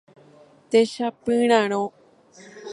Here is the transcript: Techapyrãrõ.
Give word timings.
Techapyrãrõ. 0.69 1.83